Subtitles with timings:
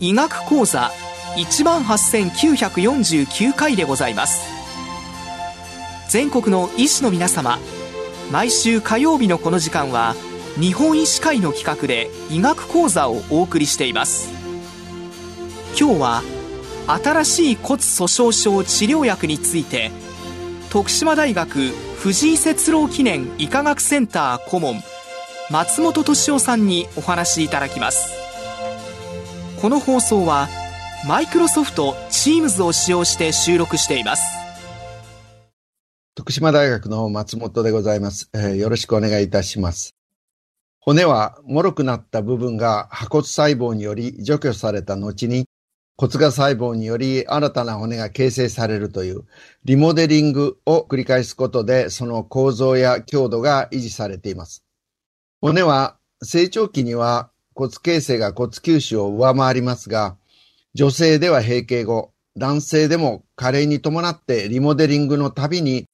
[0.00, 0.90] 医学講座
[1.36, 4.44] 18,949回でございます。
[6.08, 7.58] 全国の医師の皆様
[8.30, 10.14] 毎週火曜日のこの時間は
[10.58, 14.30] 日本医師会の企画で医学講座をお送りしています。
[15.78, 16.22] 今日は
[16.86, 19.90] 新しい骨粗鬆症治療薬について
[20.70, 24.80] 徳島大学藤井節郎記念医科学センター顧問
[25.50, 28.12] 松本敏夫さんにお話しいただきます。
[29.60, 30.48] この放送は
[31.08, 34.22] マイクロソフト Teams を使用して収録しています。
[36.14, 39.93] 徳島大学の松本でございます、えー、よろしくお願いいたします。
[40.86, 45.46] 骨は脆くなった部分が破骨細胞により除去された後に
[45.96, 49.22] 骨芽細胞により新たな骨が形成されるという
[49.64, 54.62] リモデリングを繰り返すことでその構造や強度が維持されています。
[55.40, 60.18] 骨は成長期には骨形成が骨球腫を上回りますが、
[60.74, 65.86] 女性では閉経後、男性でも加齢に伴ってリモデリングのたびに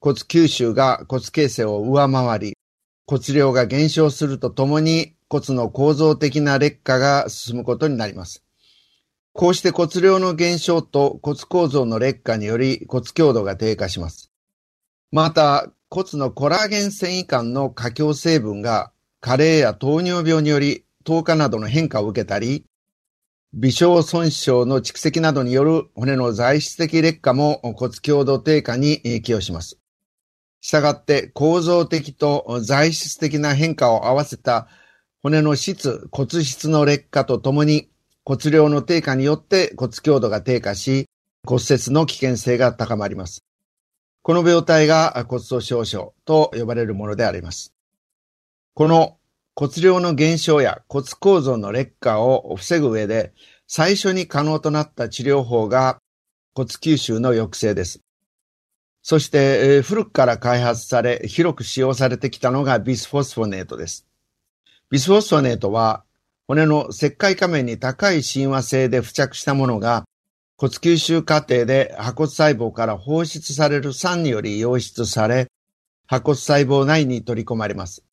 [0.00, 2.53] 骨吸収が骨形成を上回り、
[3.06, 8.44] 骨量が減少するとともに骨の構造的な劣化が進むことになります。
[9.32, 14.30] こうして骨量の減少と骨構造の劣化により骨強度が低下します。
[15.10, 22.64] また、骨のコラーゲン繊維管の過強成分が加齢や糖尿病により糖化などの変化を受けたり、
[23.52, 29.78] 微小損傷の蓄積などによる骨の材質的劣化も骨強度低下に寄与します。
[30.64, 34.66] したがって構造的と材質的な変化を合わせた
[35.22, 37.90] 骨の質、骨質の劣化とともに
[38.24, 41.04] 骨量の低下によって骨強度が低下し
[41.46, 43.44] 骨折の危険性が高まります。
[44.22, 47.74] この病態が骨粗鬆症と呼ばれるものであります。
[48.72, 49.18] この
[49.54, 53.34] 骨量の減少や骨構造の劣化を防ぐ上で、
[53.66, 55.98] 最初に可能となった治療法が
[56.54, 58.00] 骨吸収の抑制です。
[59.04, 64.06] そして、古くから開発され、広く使用されてきたのがビスフォスフォネートです。
[64.90, 66.04] ビスフォスフォネートは、
[66.48, 70.06] 骨の石灰仮面に高い親和性で付着したものが、
[70.56, 75.48] 骨吸収過程で破骨細胞から放出される酸により溶出され、
[76.06, 78.04] 破骨細胞内に取り込まれます。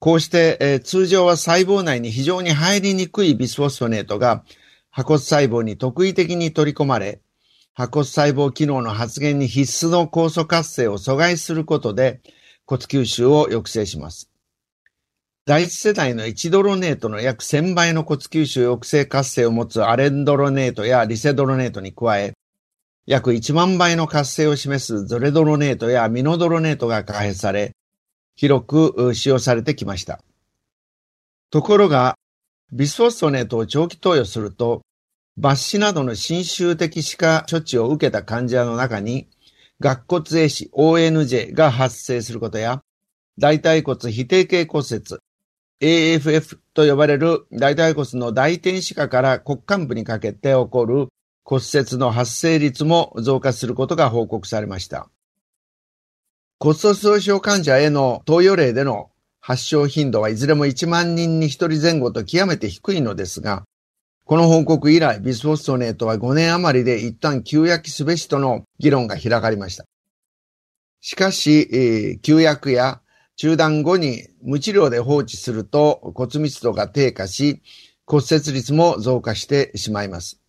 [0.00, 4.44] こうして、えー、通常は細胞内に非常に入りにくいビスフォスフォネートが
[4.90, 7.22] 破骨細胞に特異的に取り込まれ、
[7.86, 12.20] 骨細胞機能の発現に必須の酵素活性を阻害することで
[12.66, 14.28] 骨吸収を抑制します。
[15.46, 22.34] 第一世代の1ドロネートの約1000倍の骨吸収抑制活性を持つアレンドロネートやリセドロネートに加え、
[23.06, 27.72] 約1万倍の活性を示すゾレドロネートやミノドロネートが開発され、
[28.36, 30.20] 広く使用されてきました。
[31.50, 32.16] ところが、
[32.70, 34.82] ビスフォストネートを長期投与すると、
[35.38, 39.28] 抜歯などの侵襲的歯科処置を受けた患者の中に、
[39.80, 42.82] 顎骨壊死 ONJ が発生することや、
[43.38, 45.20] 大腿骨非定型骨折
[45.80, 51.06] AFF と呼ばれる大腿骨の大天歯科から骨幹部にかけて起こる
[51.44, 55.08] 骨折の発生率も増加することが報告されました。
[56.58, 63.62] 骨粗鬆症患者への投与例での発症頻度はいずれも1万人に1人前後と極めて低いのですが、
[64.28, 69.86] この報告以来、ビスフォストネートは5年余りで一旦休薬すべしとの議論が開かれました。
[71.00, 73.00] しかし、えー、休薬や
[73.36, 77.62] 中断後に無治療で放置すると骨密度が低下し、
[78.04, 80.42] 骨折率も増加してしまいます。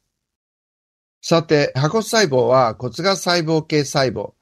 [1.22, 4.34] さて、破骨細胞は骨芽細胞系細胞、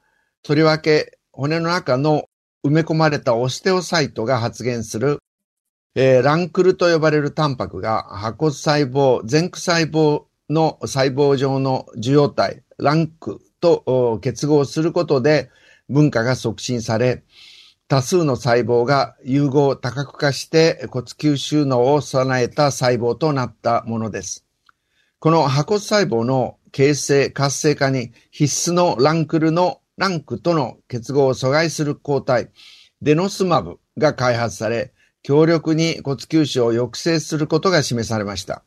[0.42, 2.24] とりわけ骨の中の
[2.66, 5.20] 埋め込まれたオステオサイトが発現する、
[6.00, 15.50] えー、ランクルと呼ばれるタンパクが破骨細胞、前駆細胞の細胞上の受容体、ランクと結合することで
[15.88, 17.24] 分化が促進され、
[17.88, 24.46] 多数の細胞が融合多角化して骨球収納を備えた細胞となったものです。
[25.18, 32.50] この破骨細胞の形成、活性化に必須のランクルのランクとの結合を阻害する抗体、
[33.02, 34.92] デノスマブが開発され、
[35.22, 38.62] 強力に骨球腫を抑制することが示されました。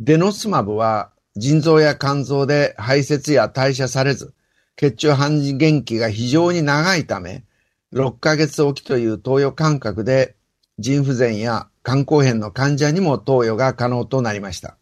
[0.00, 4.34] デノスマブは腎臓や肝臓で排泄や代謝されず、
[4.76, 7.44] 血中半減期が非常に長いため、
[7.92, 10.34] 6ヶ月おきという投与間隔で
[10.78, 14.76] 腎不全や肝硬変の患者にも投与が可能となりました。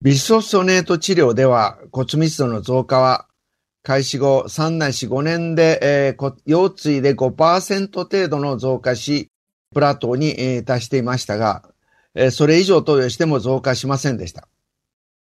[0.00, 3.26] ビスソソネート治療では骨密度の増加は
[3.82, 9.28] 開始後3ないし5年で、えー、腰椎で5%程度の増加し、
[9.74, 11.62] プラトーに、えー、達していましたが、
[12.14, 14.46] えー、それ以上投与しても増加しませんでした。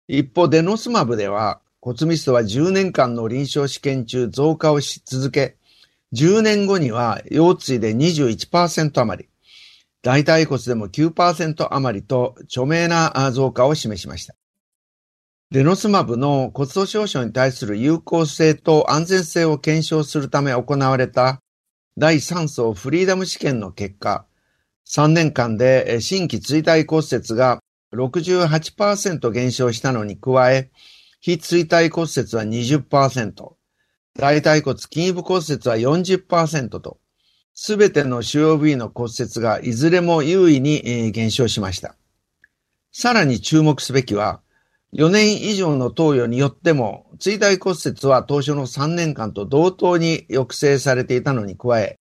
[0.08, 5.56] 一方、デノスマブでは骨密度は10年間の臨床試験中増加をし続け、
[6.12, 9.28] 10年後には腰椎で21%余り、
[10.02, 14.34] 大腿骨でも9%余りと著名な増加を示しました。
[15.52, 21.42] デノスマブの骨粗鬆症に対する有効性と安全性を検証するため行われた
[21.98, 24.26] 第3層フリーダム試験の結果、
[24.88, 27.58] 3年間で新規椎体骨折が
[27.92, 30.70] 68%減少したのに加え、
[31.20, 33.52] 非椎体骨折は20%、
[34.16, 37.00] 大腿骨筋部骨折は40%と、
[37.54, 41.96] すべての主要部位の骨折がいずれも優位に減少しました。
[42.92, 44.42] さらに注目すべきは、
[44.92, 51.98] 4年以上の投与によっても、椎体骨折は当初の3年間と同等に抑制されていたのに加え、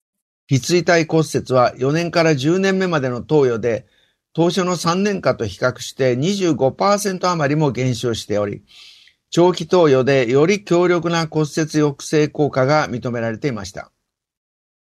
[0.47, 3.87] 非椎体骨折は4年から10年目までの投与で、
[4.33, 8.63] 当初の3年間と比較して25%余りも減少しており、
[9.31, 13.93] 長期投与でより強力な骨折抑制効果が認められていました。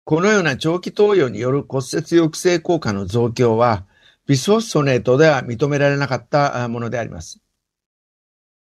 [0.05, 3.85] このような長期投与による骨折抑制効果の増強は、
[4.25, 7.41] ビスフォスソネートでは認められなかったものであります。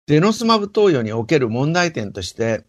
[0.07, 2.65] デノスマブ投与における問題点として、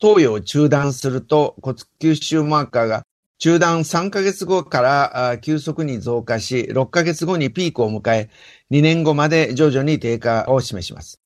[0.00, 3.02] 投与を中断すると骨吸収マーカーが
[3.38, 8.30] 中断3ヶ月後から急速に増加し、6ヶ月後にピークを迎え、
[8.70, 11.20] 2年後まで徐々に低下を示します。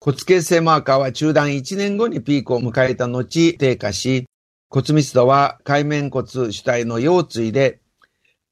[0.00, 4.26] 骨形成マーカーは中断1年後にピークを迎えた後低下し、
[4.70, 7.80] 骨密度は海面骨主体の腰椎で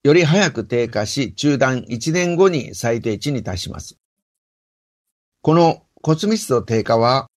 [0.02, 3.96] より早く低下し、中断1年後に最低値に達します。
[5.46, 7.28] この骨密度低下は、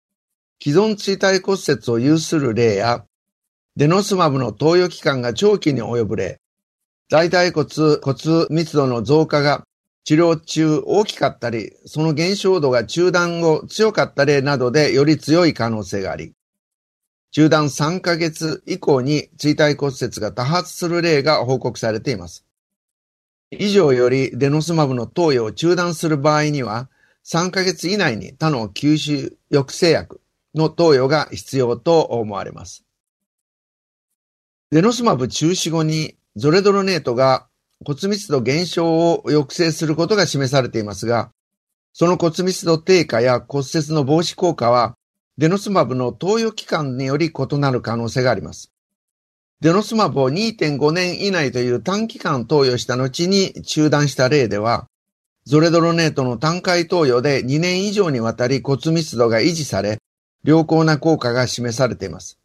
[0.59, 3.05] 既存椎体骨折を有する例や、
[3.75, 6.39] デノスマブの投与期間が長期に及ぶ例、
[7.11, 7.67] 大腿骨
[8.01, 9.63] 骨密度の増加が
[10.05, 16.33] 治療中大きかったり、その減少度が中断後強かった例などでより強い可能性があり、
[17.29, 22.43] 中断3ヶ月以降に椎体骨折が多発する例が報告されています。
[23.51, 26.89] 以上よりデノスマブの投与を中断する場合には、
[27.25, 30.21] 3ヶ月以内に他の吸収抑制薬
[30.55, 32.85] の投与が必要と思われます。
[34.71, 37.47] デノスマブ中止後にゾレドロネートが
[37.85, 41.31] 骨密度減少を抑制することが示されていますが、
[41.93, 44.95] その骨密度低下や骨折の防止効果は、
[45.37, 48.71] デノスマブの投与期間により異なる可能性があります。
[49.61, 54.87] デノスマブを2.5年以内という短期間投与した後に中断した例では、
[55.49, 59.97] ゾレドロネートの単回投与で2年以上にわたり骨密度が維持され、
[60.43, 62.37] 良好な効果が示されています。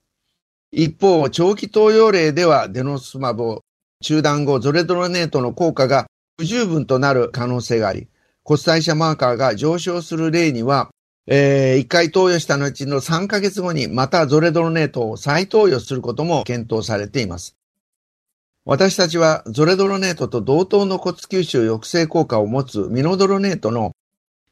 [0.73, 3.61] 一方、長期投与例ではデノスマブを
[4.03, 6.07] 中断後ゾレドロネートの効果が
[6.39, 8.09] 不十分となる可能性があり、
[8.43, 10.89] 骨代謝マーカーが上昇する例には、
[11.27, 17.55] えー、1回投与した後の3ヶ月後にまたゾレドロネートを再投与することも検討されています。
[18.67, 23.93] 私たちはゾレドロネートと同等の骨吸収抑制効果を持つミノドロネートの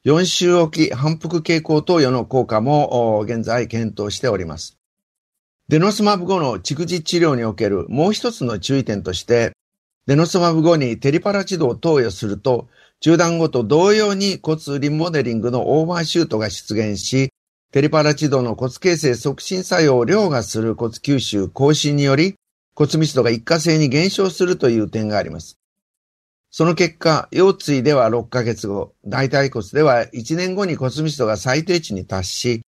[0.05, 4.77] 4週おき反復傾向投与の効果も現在検討しております。
[5.67, 9.53] デノスマブ後の蓄実治療におけるもう一つの注意点として、
[10.05, 12.67] デノスマブ後にテリパラチドを投与すると、
[12.99, 17.29] 中断後と同様に骨リモデリングのオーバーシュートが出現し、
[17.71, 22.35] テリパラチドの骨形成促進作用を凌駕する骨吸収更新により、
[22.75, 25.57] 骨密度が一過性に減少するという点があります。
[26.49, 32.61] その結果、腰椎では6ヶ月後、大腿骨では1年後に骨密度が最低値に達し、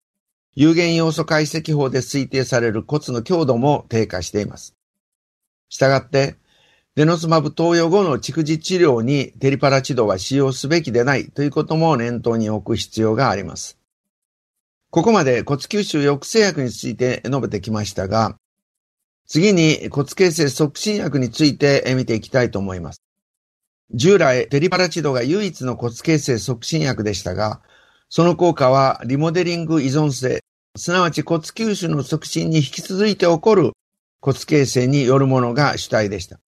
[0.56, 4.74] 有限要素解析法で推定される骨の強度も低下しています。
[5.70, 6.36] したがって、
[6.96, 13.78] デノスマブ投与後の蓄次治療にテリパラチドは使用すべきでないということも念頭に置く必要があります。
[14.92, 18.38] ここまで骨吸収抑制薬について述べてきましたが、
[19.28, 23.02] 次に骨形成促進薬について見ていきたいと思います。
[23.92, 27.62] 従来、テリパラチドが唯一の骨形成促進薬でしたが、
[28.10, 30.42] その効果はリモデリング依存性、
[30.76, 33.72] すなわち骨吸収の促進に引き続いて起こる
[34.22, 36.40] 骨形成によるものが主体でした。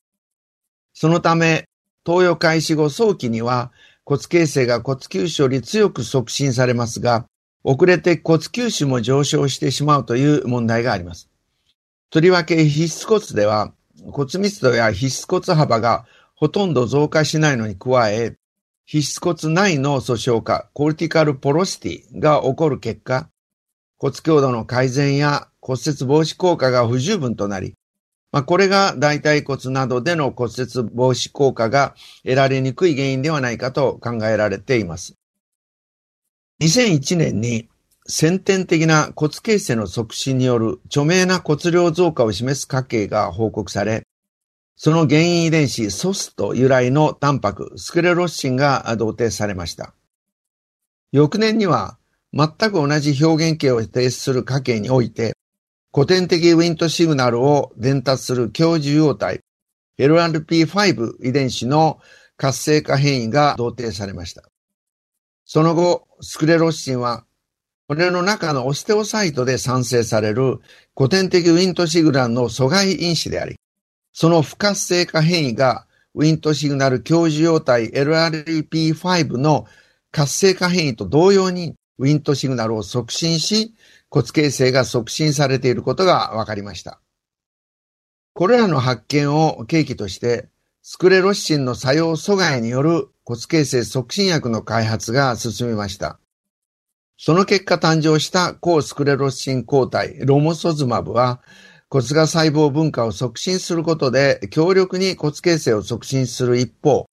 [0.94, 1.66] そのため、
[2.04, 3.72] 投与開始後早期には
[4.06, 7.26] 骨形成が骨吸収より強く促進されますが、
[7.64, 11.30] 遅れて骨吸収も上昇してしまうという問題があります。
[12.10, 13.74] とりわけ必須骨では
[14.12, 18.38] 骨密度や皮質骨幅がほとんど増加しないのに加え、
[18.86, 23.30] 皮質骨内の訴訟化、コルティカルポロシティが起こる結果、
[23.98, 27.74] 骨強度の改善や骨折防止効果が不十分となり、
[28.32, 35.16] まあ、これが大腿骨などでの骨折防止効果が得られにくい原因ではないかと考えられています。
[36.62, 37.68] 2001年に
[38.08, 44.04] 先天的な骨形成の促進による著名な骨量増加を示す家系が報告され、
[44.78, 49.94] その原因遺伝子ソスト由来のタンパク、スクレロッシンが同定されました。
[51.12, 51.98] 翌年には、
[52.34, 55.34] 全く同じ表現形を提出する家系において、
[55.94, 59.42] 古典的ウィントシグナルを伝達する強受容体
[60.00, 62.00] LRP5 遺伝子の
[62.36, 64.44] 活性化変異が同定されました。
[65.44, 67.26] その後、スクレロッシンは
[67.90, 70.60] 骨の中のオステオサイトで産生される
[70.96, 73.56] 古典的ウィントシグナルの阻害因子であり、
[74.12, 79.68] その不活性化変異がウィントシグナル強受容体 LRP5 の
[80.12, 83.74] 活性化変異と同様にウィントシグナルを促進し、
[84.10, 87.00] 骨形成が促進されていることが分かりました。
[88.34, 90.50] これらの発見を契機として、
[90.82, 96.20] スクレロッシンの作用阻害による骨形成促進薬の開発が進みました。
[97.18, 101.42] その結果誕生した抗スクレロシン抗体ロモソズマブは
[101.90, 107.06] 骨が細胞分化を促進することで強力に骨形成を促進する一方、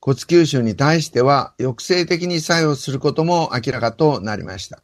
[0.00, 4.82] 骨吸収に対しては抑制的に作用することも明らかとなりました。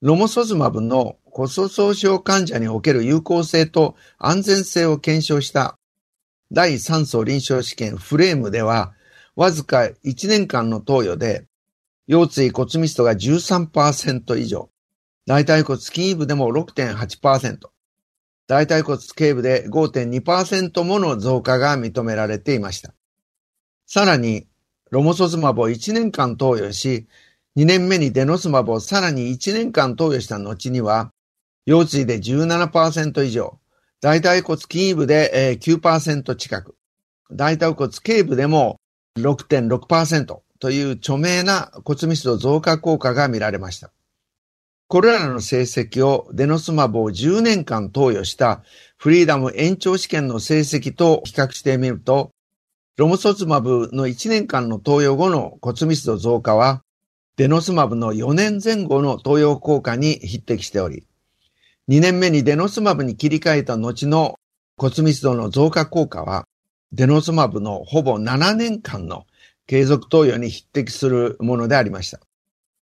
[0.00, 5.76] ロモソズマブの骨粗鬆症患者における有効性と安全性を検証した
[6.50, 8.92] 第3層臨床試験フレームでは、
[9.36, 11.46] わずか1年間の投与で、
[12.08, 14.70] 腰椎骨密度が13%以上、
[15.26, 17.58] 大腿骨筋部でも6.8%、
[18.48, 22.92] 大腿骨頸部で5.2%もの増加が認められていました。
[23.86, 24.48] さらに、
[24.90, 27.06] ロモソズマブを1年間投与し、
[27.56, 31.12] 2年目にデノスマブをさらに1年間投与した後には、
[31.66, 33.58] 腰椎で17%以上、
[34.00, 36.74] 大腿骨筋部で9%近く、
[37.30, 38.80] 大腿骨頸部でも
[39.18, 43.90] 6.6%という著名な骨密度増加効果が見られました。
[44.86, 48.62] これらの成績をデノスマブを10年間投与した
[48.96, 52.30] フリーダム延長試験の成績と比較してみると、
[52.96, 56.84] ロモソツマブの1年間の投与後の骨密度増加は、
[57.34, 61.08] デノスマブの4年前後の投与効果に匹敵しており、
[61.88, 64.38] 2年目にデノスマブに切り替えた後の
[64.76, 66.46] 骨密度の増加効果は、
[66.92, 69.26] デノスマブのほぼ7年間の
[69.66, 72.20] 継続投与に匹敵するものでありました。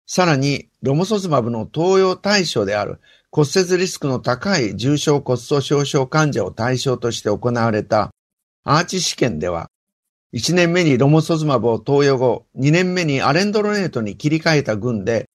[0.06, 8.10] さらに、ロモソズマブの投与対象である骨折リスクの高い重症骨粗鬆症患者を対象として行われた
[8.64, 9.68] アーチ試験では、
[10.32, 15.28] 1年目にロモソズマブを投与後、2年目にアレンドロネートに切り替えた群で、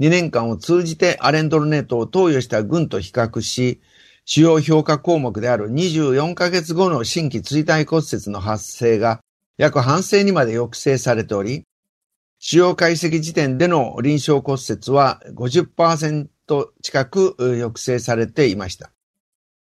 [0.00, 3.80] 2年間を通じてアレンドロネートを投与した群と比較し、
[4.24, 9.20] 主要評価項目である24ヶ月後の新規椎体骨折の発生が
[9.58, 11.64] 約半生にまで抑制されており、
[12.38, 16.28] 主要解析時点での臨床骨折は50%
[16.80, 18.92] 近く抑制されていました。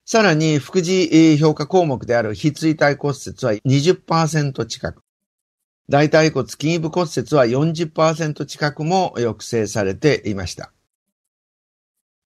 [0.05, 5.01] さらに、副次評価項目である非椎体骨折は20%近く、
[5.87, 10.73] 大腿骨筋部骨折は40%近くも抑制されていました。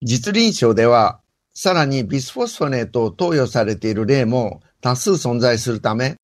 [0.01, 1.19] 実臨床では、
[1.53, 6.15] さらにビスフォスフォネートを投与されている例も多数存在するため、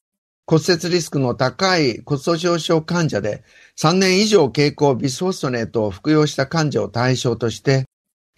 [0.50, 3.44] 骨折リスクの高い骨粗鬆症患者で
[3.75, 7.84] 3年以上経口ビスフォストネートを服用した患者を対象として、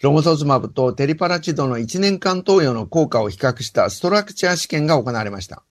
[0.02, 5.62] ロモソズマブとテリパラチドの1年間投与の効果を比較したストラクチャー試験が行われました。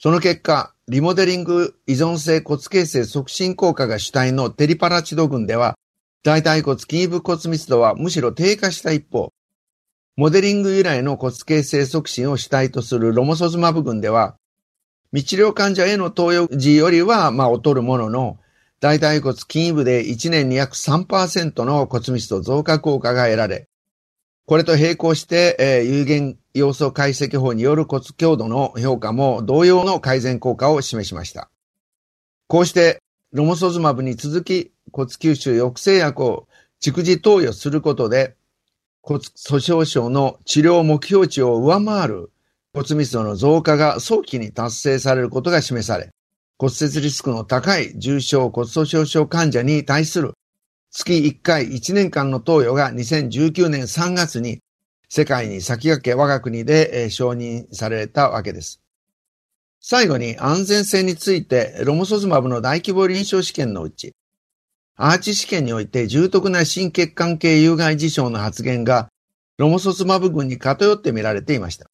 [0.00, 5.76] その結果、リモデリング依存性骨形成促進効果が主体のテリパラチド群では、
[6.24, 9.32] 大腿骨筋部骨密度はむしろ低下した一方、
[10.16, 14.34] モデリング由来の骨形成促進を主体とするロモソズマブ群では、
[15.12, 18.38] 未治療患者への投与時よりは、まあ、劣るものの、
[18.80, 23.68] 大腿骨筋部で1年に約3%の骨密度増加効果が得られ、
[24.46, 31.50] これと並行して、えー、有限要素解析法による骨強度の評価も同様の改善効果を示しました。
[32.46, 36.48] こうして、ロモソズマブに続き骨吸収抑制薬を
[36.80, 38.36] 逐次投与することで、
[39.02, 42.30] 骨粗鬆症の治療目標値を上回る
[42.74, 46.10] 骨密度の増加が早期に達成されることが示され、
[46.58, 50.34] 骨折リスクの高い重症骨粗鬆症患者に対する
[50.90, 54.58] 月1回1年間の投与が2019年3月に
[55.08, 58.80] 世界に先駆け我が国で承認されたわけです。
[59.80, 64.12] 最後に安全性についてロモソズマブの大規模臨床試験のうち、
[64.96, 69.08] アーチ試験において重篤な心血管系有害事象の発現が
[69.56, 71.87] ロモソズマブ群に偏って見られていました。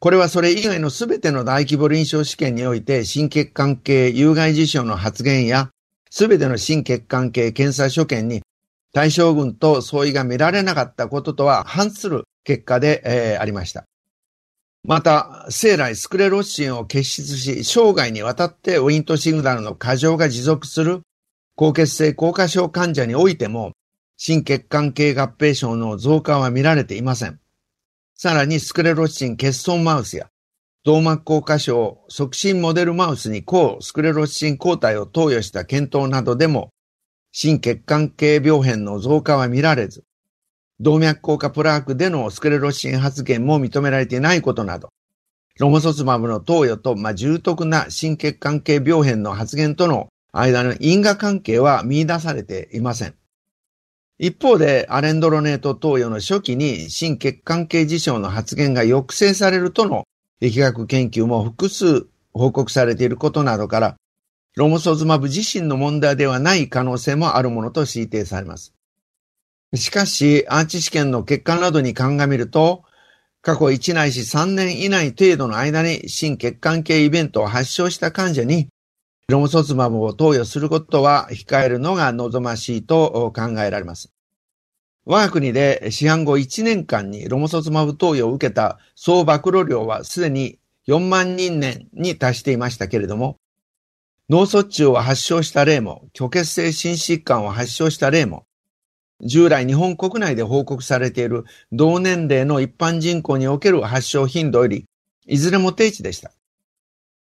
[0.00, 5.70] これはそれ以外のすべての大規模臨床試験において心血管系有害事象の発現や
[6.10, 8.42] すべての心血管系検査所見に
[8.94, 13.84] 対象群と相違が見られなかったこととは反する結果で、えー、ありました。
[14.82, 21.02] また、生来スクレロッシンを結出し、生涯にわたってウィントシグナルの過剰が持続する
[21.54, 23.72] 高血性高化症患者においても、
[24.16, 27.38] 心血管系合併症の増加は見られていません。
[28.22, 30.28] さらにスクレロシン欠損マウスや
[30.84, 36.68] 動脈硬化症促進モデルマウスに抗スクレロシン抗体を投与した検討などでも
[37.32, 40.04] 心血管系病変の増加は見られず、
[40.80, 44.90] 動脈硬化プラークでのスクレロシン発現も認められていないことなど、
[45.58, 53.14] ロモソスマブの投与と、まあ、重篤な心血管系病変の発現との間の因果関係は見出されていません。
[54.22, 60.04] 一方で、アレンドロネート投与の初期に心血管系事象の発現が抑制されるとの
[60.42, 63.96] 疫学研究も複数報告されていることなどから、
[64.56, 68.74] ロモソズマブ自身の問題ではない可能性もあるものと推定されます。
[69.74, 72.82] しかし、アーチ試験の結果などに鑑みると、
[73.40, 78.68] 過去1ないし3年以内程度の間に心血管系イベントを発症した患者に
[79.30, 84.12] ロモソツマブを投与することは控えるのが望ましいと考えられます。
[85.06, 90.58] 我が国で市販後1年間にロモソツマブ投与を受けた総暴露量はすでに
[90.88, 93.36] 4万人年に達していましたけれども、
[94.28, 98.44] 脳卒中を発症した例も、虚血性心疾患を発症した例も、
[99.22, 104.86] 従来日本国内で報告されている同年齢の一般人口における発症頻度より、
[105.26, 106.32] いずれも低値でした。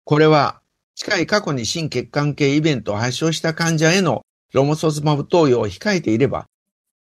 [0.04, 0.63] これは
[0.96, 4.22] 近い過去に心血管系イベントを発症した患者への
[4.54, 6.46] ロモソスマブ投与を控えていれば、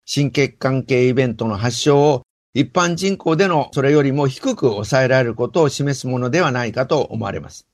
[0.07, 2.23] 心血管系イベントの発症を
[2.55, 7.67] 一般人口でのそれよりも低く抑えられることを示すものではないかと思われます。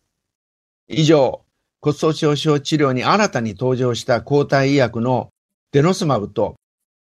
[0.88, 1.42] 以上、
[1.80, 5.30] 骨粗鬆症治療に新たに登場した抗体医薬の
[5.72, 6.56] デノスマブと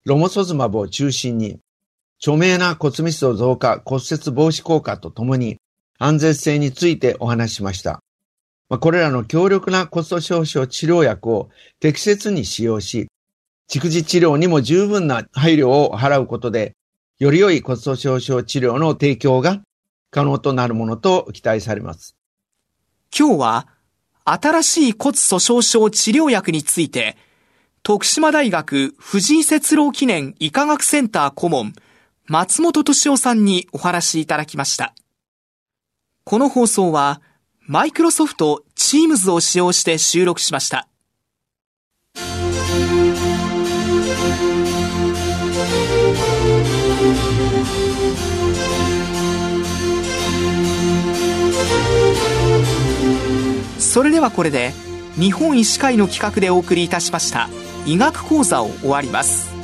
[0.06, 1.60] ロモソズマブを中心に、
[2.20, 5.58] 著名な骨密度増加骨折防止効果とともに
[6.00, 8.05] 安全性についてお話しました。
[8.70, 11.50] まあ、これらの強力な骨粗鬆症治療薬を
[11.80, 13.08] 適切に使用し、
[13.70, 16.74] 蓄次治療にも十分な配慮を払うことで、
[17.20, 19.62] より良い骨粗鬆症治療の提供が
[20.12, 22.16] 可能となるものと期待されます。
[23.18, 23.68] 今日は、
[24.26, 27.16] 新しい骨粗鬆症治療薬について、
[27.84, 31.74] 徳島大学藤井節郎記念医科学センター顧問、
[32.26, 34.96] 松本敏夫さんにお話しいただきました。
[36.24, 37.22] この放送は、
[37.68, 40.88] マイクロソフト Teams を使用して収録しました。
[53.80, 54.72] それではこれで
[55.18, 57.50] 日本医師会の企画でお送りいたしました
[57.88, 59.55] 医学講座を終わります